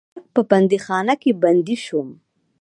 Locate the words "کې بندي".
1.21-1.77